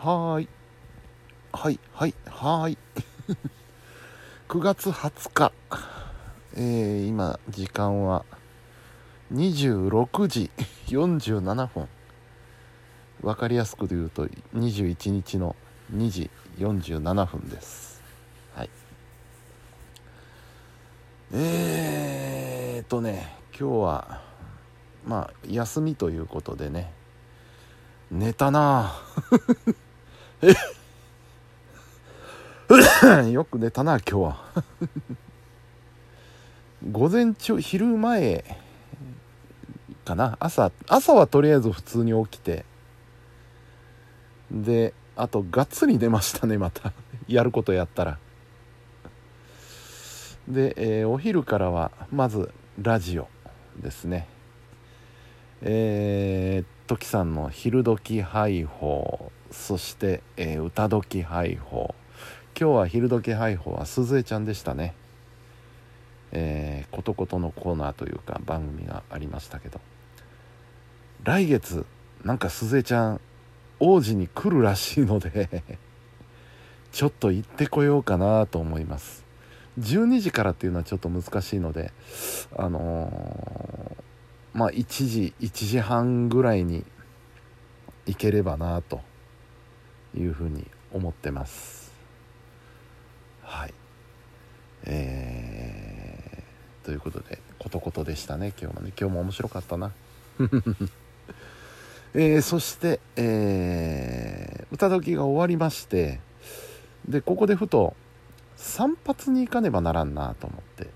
[0.00, 0.48] はーい。
[1.52, 2.78] はいはいはい。
[4.48, 5.52] 9 月20日。
[6.54, 8.24] えー、今時間は
[9.34, 10.50] 26時
[10.86, 11.88] 47分。
[13.22, 15.56] 分かりやすく言うと21日の
[15.92, 18.00] 2時47分です。
[18.54, 18.70] はい。
[21.32, 24.22] えーとね今日は
[25.04, 26.96] まあ休みということでね。
[28.10, 28.94] 寝たな
[29.68, 29.87] え
[33.32, 34.44] よく寝たな今日は。
[36.92, 38.44] 午前中昼前
[40.04, 40.36] かな。
[40.38, 42.64] 朝朝はとりあえず普通に起きて。
[44.50, 46.92] であとがっつり寝ましたねまた。
[47.26, 48.20] やることやったら。
[50.46, 53.26] で、えー、お昼からはまずラジオ
[53.76, 54.28] ですね。
[55.62, 61.94] えー、トキさんの「昼時配報」そして「えー、歌時配報」
[62.58, 64.94] 今日は昼時配報は鈴江ちゃんでしたね。
[66.32, 69.80] えー、ことことのコーナーというか番組がありましたけど。
[71.24, 71.84] 来月
[72.24, 73.20] なんか鈴江ちゃん
[73.80, 75.62] 王子に来るらしいので
[76.90, 79.24] ちょっと行ってこようかなと思います。
[79.78, 81.92] 12時からっていうのはちょっと難しいので
[82.56, 86.84] あのー、まあ1時1時半ぐらいに
[88.06, 89.00] 行ければなと
[90.18, 91.92] いうふうに思ってます。
[93.42, 93.74] はい。
[94.84, 98.92] えー、ということでことことでしたね今日もね。
[98.98, 99.92] 今日も面白かったな。
[102.14, 106.20] えー、そして、えー、歌時が終わりまして
[107.06, 107.94] でここでふと
[108.56, 110.88] 散髪に行かねばならんなと思って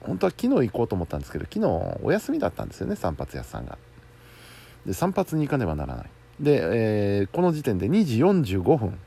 [0.00, 3.76] 本当は昨日行こうと思ったんですけど昨日お休みだったんですよね散髪屋さんが。
[4.86, 6.10] で散髪に行かねばならない。
[6.40, 8.98] で、えー、この時点で2時45分。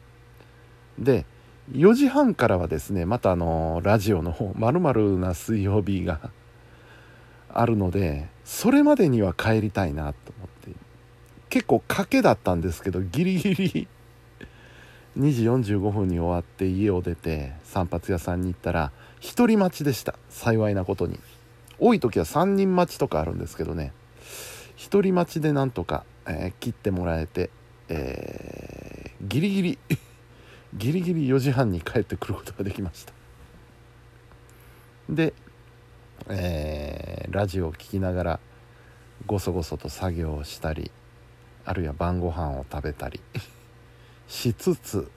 [1.00, 1.26] で
[1.72, 6.30] 4時半からはですねまたあのラジオの方まるな水曜日が
[7.52, 10.72] あるのでそれまでには帰りたいなと思って
[11.50, 13.88] 結構賭けだったんですけどギリギリ
[15.18, 18.92] 2時45分に終わって家を出て散髪屋さんに行ったら
[19.26, 20.14] 1人待ちでした。
[20.30, 21.20] 幸いなことに。
[21.80, 23.92] 多い時は3人待ちとかあるんですけどね。
[24.78, 27.50] 1人待ちでなんとか、えー、切ってもらえて、
[27.90, 29.80] えー、ギリギリ
[30.74, 33.14] ギリギリ4時半に帰ってくることができました。
[35.10, 35.34] で、
[36.28, 38.40] えー、ラジオを聴きながら
[39.26, 40.92] ごそごそと作業をしたり
[41.64, 43.22] あるいは晩ご飯を食べたり
[44.28, 45.10] しつつ、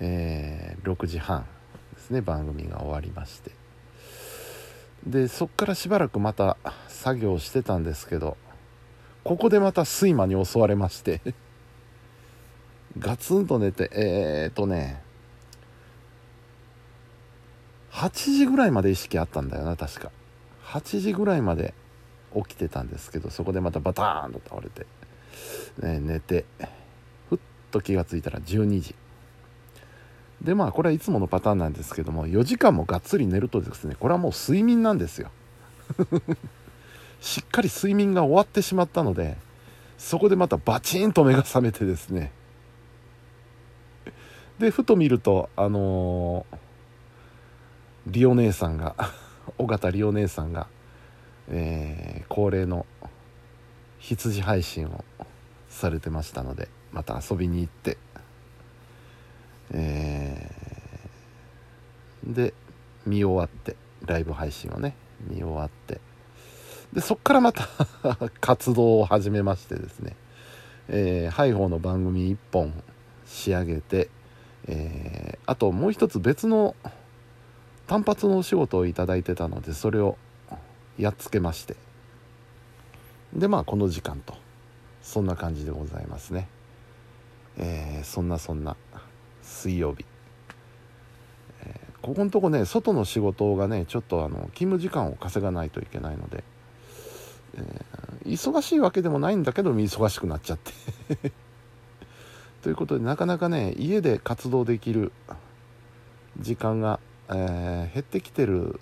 [0.00, 1.46] えー、6時半
[1.94, 3.52] ですね番組が終わりまして。
[5.06, 6.56] でそっからしばらくまた
[6.88, 8.36] 作業してたんですけど
[9.28, 11.20] ここでまた睡魔に襲われまして。
[12.98, 15.02] ガツンと寝てえー、っとね
[17.92, 20.10] 8時ぐらいまで意識あったんだよな確か。
[20.64, 21.74] 8時ぐらいまで
[22.34, 24.86] 起きてたんですけどそこでまたバターンと倒れて、
[25.80, 26.46] ね、寝て
[27.28, 27.38] ふっ
[27.70, 28.94] と気が付いたら12時。
[30.40, 35.30] でまあこれはいつものパターンなんですけども4時間もがっつり寝るとですねこれはもう睡眠なんですよ。
[37.20, 39.36] しっかり睡眠が終わってしまったので
[39.96, 42.32] そこでまたバチンと目が覚めてですね。
[44.58, 48.96] でふと見るとあのー、リオ姉さんが
[49.58, 50.66] 尾形リオ姉さんが
[51.50, 52.84] えー、恒例の
[53.98, 55.04] 羊配信を
[55.68, 57.96] されてましたのでまた遊びに行って、
[59.72, 62.54] えー、で
[63.06, 64.94] 見終わってライブ配信をね
[65.26, 66.00] 見終わって
[66.92, 67.68] でそっからまた
[68.40, 70.16] 活動を始めましてですね、
[70.88, 72.72] えー、ハイホーの番組1本
[73.26, 74.08] 仕上げて、
[74.66, 76.74] えー、あともう一つ別の
[77.86, 80.16] 単発のお仕事をいただいてたのでそれを
[80.98, 81.76] やっつけまして。
[83.34, 84.34] でまあこの時間と
[85.02, 86.48] そんな感じでございますね。
[87.58, 88.76] えー、そんなそんな
[89.42, 90.04] 水曜日、
[91.62, 96.44] えー、ここのとこね外の仕事がねちょっとあの勤務時間を稼がないといけないので、
[97.58, 101.32] えー、忙しいわけでもないんだけど忙しくなっちゃって。
[102.62, 105.12] ということでなかなかね家で活動できる
[106.40, 108.80] 時間が、えー、減ってきてる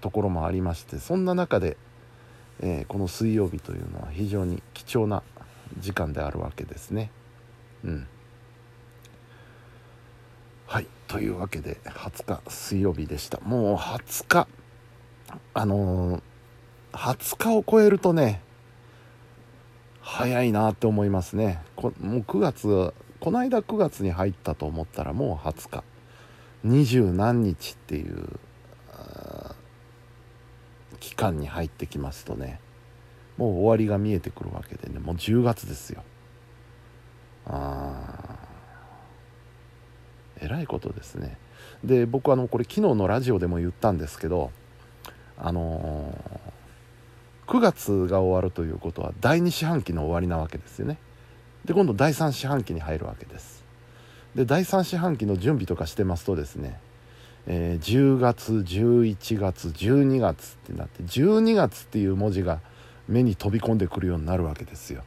[0.00, 1.76] ところもありましてそんな中で、
[2.60, 5.22] えー、この水曜日というのは非常に貴重な
[5.78, 7.10] 時間であるわけですね。
[7.84, 8.06] うん、
[10.66, 10.86] はい。
[11.08, 13.40] というわけで20日水曜日でした。
[13.40, 14.48] もう20日
[15.54, 16.22] あのー、
[16.92, 18.42] 20日を超えるとね
[20.00, 21.62] 早いなって思いますね。
[21.76, 25.84] こもう9月この間9月に入ったと思ったらもう20日。
[26.62, 28.28] 二十何日っていう
[30.98, 32.60] 期間に入ってきますとね
[33.38, 36.02] もう終わりが見えてくるわけでねもう10月ですよ。
[37.46, 38.36] あ
[40.42, 41.38] えらいことですね。
[41.82, 44.50] で僕あのこれ昨日のラジオでも言ったんですけど
[45.38, 46.49] あのー、
[47.50, 50.98] 9月が終わるということは第2四半期の終わりなわけですよね。
[51.64, 53.64] で今度第3四半期に入るわけです。
[54.36, 56.78] で第3四半期の準備とかしてますとですね、
[57.48, 62.60] えー、10月11月12月ってなって12月っていう文字が
[63.08, 65.02] 目に飛び込んでくるようになるわけですよ。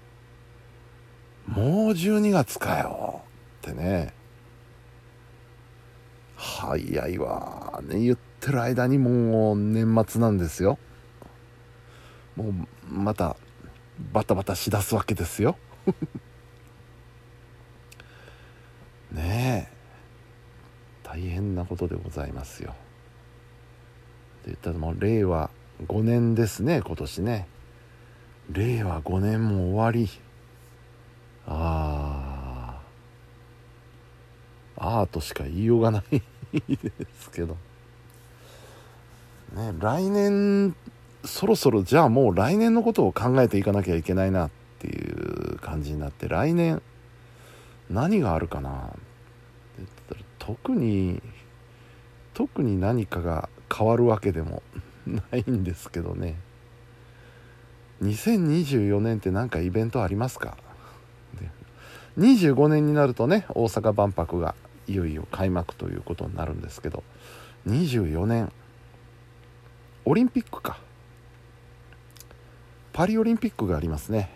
[1.47, 3.21] もう12月かよ
[3.61, 4.13] ってね。
[6.35, 8.01] 早いわね。
[8.01, 10.77] 言ってる間にもう年末なんですよ。
[12.35, 12.53] もう
[12.87, 13.35] また
[14.11, 15.57] バタバタしだすわけですよ。
[19.11, 19.73] ねえ。
[21.03, 22.73] 大変なことでございますよ。
[24.43, 25.51] で言ったらもう令和
[25.85, 27.47] 5年ですね今年ね。
[28.49, 30.09] 令和5年も終わり。
[31.45, 32.81] あ
[34.77, 36.21] あアートしか言いようがない
[36.51, 37.57] ですけど。
[39.53, 40.75] ね来年
[41.25, 44.49] そろそろじゃあもう来年のことを考えていかなきゃいけないなっ
[44.79, 46.81] ていう感じになって来年
[47.89, 51.21] 何があるかなって特に
[52.33, 54.63] 特に何かが変わるわけでも
[55.05, 56.35] ないんですけどね。
[58.01, 60.57] 2024年って何かイベントありますか
[62.17, 64.55] ？25年になるとね大阪万博が
[64.87, 67.03] いよいよ開幕ということになるんですけど
[67.67, 68.51] 24年
[70.05, 70.77] オリンピックか。
[72.93, 74.29] パリオリンピックがありますね。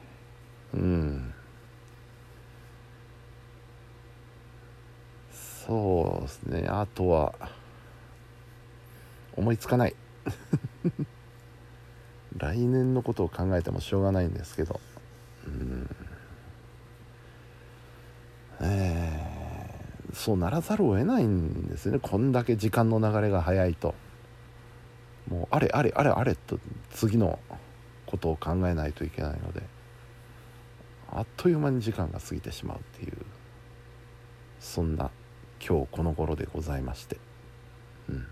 [0.74, 1.34] うん。
[5.32, 6.68] そうですね。
[6.68, 7.36] あとは
[9.36, 9.96] 思いつかない。
[12.36, 14.80] 来年のことを考えてもしょうがないんですけど。
[15.46, 15.96] うん。
[18.60, 22.00] えー、そうならざるを得ないんですね。
[22.00, 23.94] こんだけ時間の流れが早いと。
[25.30, 26.60] もうあれあれあれあれと
[26.92, 27.38] 次の
[28.08, 29.62] ことを考えないといけないので
[31.12, 33.14] あっという間に時間が過ぎてしまうっていう
[34.60, 35.12] そんな
[35.66, 37.18] 今日この頃でございまして。
[38.10, 38.28] うん。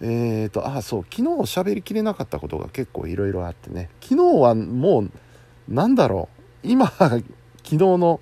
[0.00, 3.90] えーとあそう昨日喋りきれなかったことが結構いろいろあってね。
[4.00, 5.10] 昨日はもう
[5.68, 6.28] なんだろ
[6.62, 6.68] う。
[6.68, 7.22] 今昨
[7.62, 8.20] 日の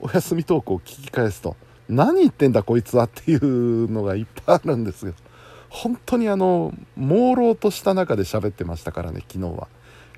[0.00, 1.56] お休みトークを聞き返すと
[1.88, 5.16] 何言ってんだこいつはっていうのがいっぱいあるんですけど
[5.72, 9.68] 本当にあの朦朧とした中で喋ってましたからね昨日は。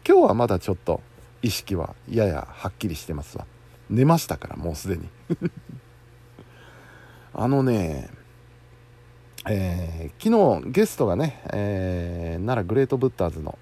[0.07, 1.01] 今日はまだちょっと
[1.43, 3.47] 意識はややはっきりしてますわ。
[3.89, 5.09] 寝ましたからもうすでに。
[7.33, 8.11] あのね
[9.49, 13.57] えー、昨日ゲストがね、えー、奈良グレートブッダーズの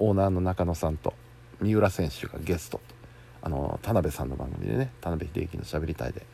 [0.00, 1.14] オーナーの中野さんと
[1.60, 2.80] 三浦選手がゲスト。
[3.42, 6.26] あの田辺さんの番組でね田辺秀樹のしゃべりたいで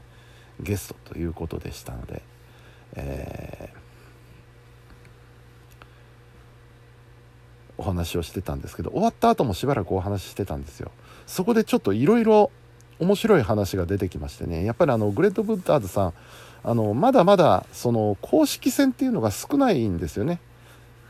[0.61, 2.23] ゲストということでしたので、
[2.97, 3.75] え
[7.79, 10.91] お話をしてたんですけど終わった後もしばらくお話ししてたんですよ。
[11.27, 12.51] そこでちょっといろいろ
[12.99, 16.15] 面白い話が出てきましてねやっぱりあのグレートブッダーズさん
[16.65, 20.41] あのまだまだその公式戦っていうのが少ないんですよね。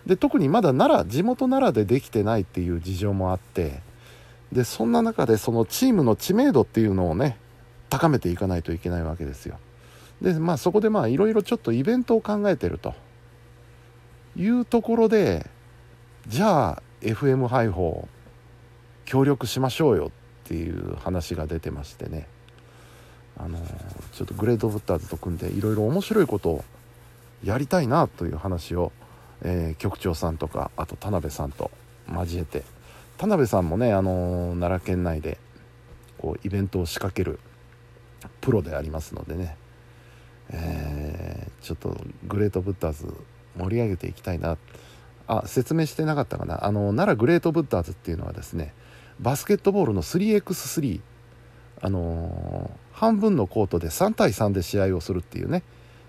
[0.06, 3.80] で特にまだ奈良地元奈良でできてないっていう事情もあって
[4.52, 7.38] でそんな中でそのチームの知名度っていうのをね
[7.90, 9.58] 高めていかないといけないわけですよ。
[10.20, 12.94] でまあそこでまあいろいろちょっとイベントを考えてると
[14.36, 15.48] いうところで
[16.28, 18.06] じゃあ FM 配報
[19.06, 20.10] 協力しましょうよっ
[20.44, 22.26] ていう話が出てましてね。
[23.38, 23.58] あの
[24.12, 26.64] ちょっとグレードブッターズと組んでいろいろ面白いことを
[27.44, 28.92] やりたいなという話を、
[29.42, 31.70] えー、局長さんとかあと田辺さんと
[32.12, 32.62] 交えて。
[33.16, 35.38] 田辺さんもね、あの奈良県内で
[36.18, 37.40] こうイベントを仕掛ける
[38.40, 39.56] プロでありますのでね、
[40.50, 41.96] えー、ちょっと
[42.28, 43.12] グレートブッダーズ
[43.56, 44.58] 盛り上げていきたいな。
[45.28, 46.64] あ説明してなかったかな。
[46.64, 48.74] あの奈良グレートブッダーズっていうのはですね
[49.20, 51.00] バスケットボールの 3x3
[51.80, 55.62] あのー、半分のコートで3対3で試合をするっていうね、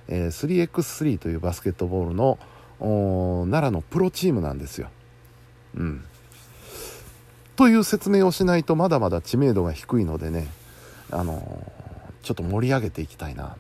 [0.08, 2.40] えー、3x3 というバスケットボールの
[2.80, 4.90] 奈良のプロチームなんですよ。
[5.76, 6.04] うん。
[7.56, 10.48] という説明をしないとまだまだ知名度が低いのでね
[11.12, 11.72] あの
[12.24, 13.58] ちょっと盛り上げていきたいな。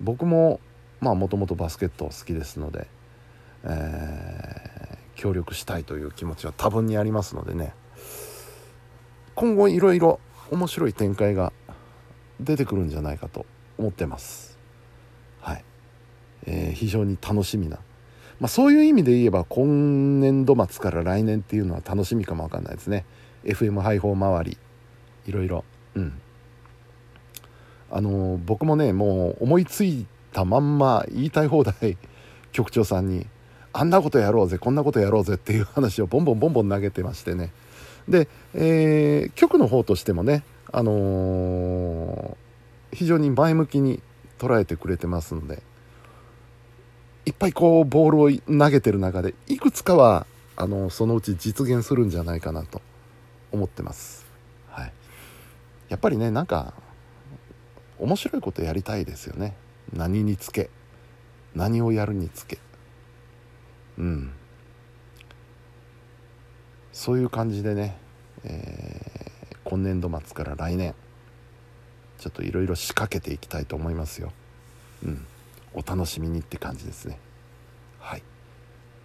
[0.00, 0.60] 僕も
[1.00, 2.86] まあもともとバスケット好きですので、
[3.64, 4.21] え、
[5.22, 7.74] 協力したいという気持ちは多分にありますのでね。
[9.36, 10.18] 今後いろいろ
[10.50, 11.52] 面白い展開が
[12.40, 13.46] 出てくるんじゃないかと
[13.78, 14.58] 思ってます。
[15.40, 15.64] はい、
[16.46, 17.78] えー、非常に楽しみな。
[18.40, 23.04] まあ、そういう意味で言えば今年度末から来年っていうのは楽しみかもわかんないですね。
[23.44, 24.58] FM 配報周り。
[25.26, 25.64] いろいろ。
[25.94, 26.20] うん。
[27.92, 31.96] あの僕もねもう思いついたまんま言いたい放題
[32.50, 33.28] 局長さんに
[33.72, 37.50] あんなことやろうぜこんなことやろうぜっていう話をボンボンボンボン投げてましてね。
[38.08, 42.36] で、えー、局の方としてもねあのー、
[42.92, 44.00] 非常に前向きに
[44.38, 45.62] 捉えてくれてますので
[47.26, 50.26] いっぱいこうボールを投げてる中でいくつかは
[50.56, 52.82] あのそのうち実現するんじゃないかなと
[53.52, 54.26] 思ってます、
[54.68, 54.92] はい、
[55.88, 56.74] やっぱりねなんか
[58.02, 59.54] 面白いことやりたいですよね。
[59.92, 60.70] 何につけ
[61.54, 62.58] 何をやるにつけ。
[63.98, 64.32] うん。
[66.92, 67.96] そういう感じでね、
[68.44, 70.94] えー、今年度末から来年
[72.18, 74.32] ちょっといろいろ仕掛けていきたいと思いますよ。
[75.04, 75.26] うん。
[75.74, 77.18] お楽しみにって感じですね。
[77.98, 78.22] はい。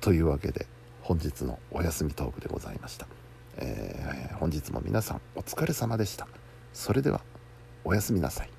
[0.02, 0.68] というわけで
[1.02, 3.08] 本日のお休みトークでございました、
[3.56, 6.28] えー、本日も皆さんお疲れ様でした。
[6.74, 7.22] それでは
[7.84, 8.57] おやすみなさい。